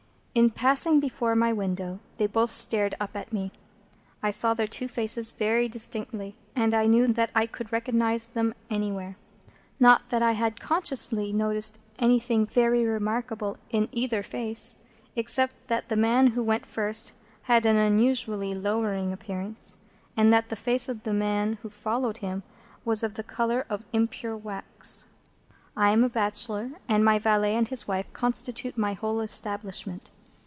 [0.33, 3.51] In passing before my windows, they both stared up at me.
[4.23, 8.53] I saw their two faces very distinctly, and I knew that I could recognise them
[8.69, 9.17] anywhere.
[9.77, 14.77] Not that I had consciously noticed anything very remarkable in either face,
[15.17, 17.11] except that the man who went first
[17.41, 19.79] had an unusually lowering appearance,
[20.15, 22.43] and that the face of the man who followed him
[22.85, 25.07] was of the colour of impure wax.
[25.75, 30.09] I am a bachelor, and my valet and his wife constitute my whole establishment.